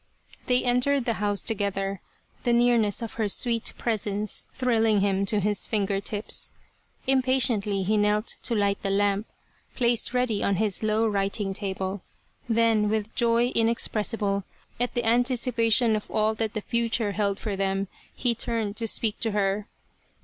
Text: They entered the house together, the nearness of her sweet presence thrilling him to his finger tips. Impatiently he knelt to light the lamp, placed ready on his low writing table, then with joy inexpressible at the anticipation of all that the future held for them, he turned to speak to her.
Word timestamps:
They 0.47 0.63
entered 0.63 1.05
the 1.05 1.13
house 1.21 1.41
together, 1.41 2.01
the 2.41 2.53
nearness 2.53 3.03
of 3.03 3.13
her 3.21 3.27
sweet 3.27 3.71
presence 3.77 4.47
thrilling 4.51 5.01
him 5.01 5.27
to 5.27 5.39
his 5.39 5.67
finger 5.67 6.01
tips. 6.01 6.53
Impatiently 7.05 7.83
he 7.83 7.97
knelt 7.97 8.25
to 8.41 8.55
light 8.55 8.81
the 8.81 8.89
lamp, 8.89 9.27
placed 9.75 10.11
ready 10.11 10.43
on 10.43 10.55
his 10.55 10.81
low 10.81 11.05
writing 11.07 11.53
table, 11.53 12.01
then 12.49 12.89
with 12.89 13.13
joy 13.13 13.49
inexpressible 13.49 14.43
at 14.79 14.95
the 14.95 15.05
anticipation 15.05 15.95
of 15.95 16.09
all 16.09 16.33
that 16.33 16.55
the 16.55 16.61
future 16.61 17.11
held 17.11 17.39
for 17.39 17.55
them, 17.55 17.87
he 18.15 18.33
turned 18.33 18.77
to 18.77 18.87
speak 18.87 19.19
to 19.19 19.33
her. 19.33 19.67